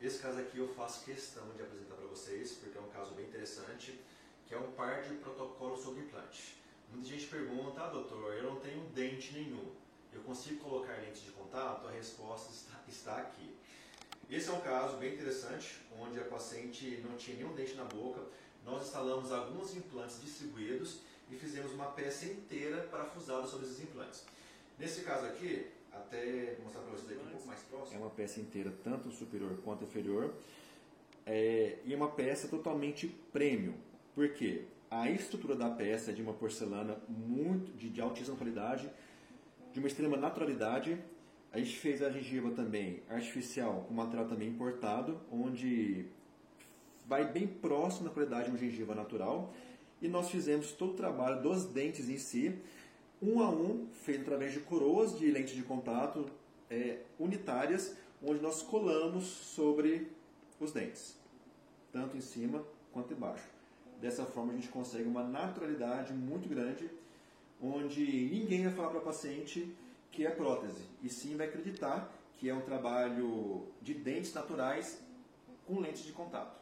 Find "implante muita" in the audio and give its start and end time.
6.02-7.08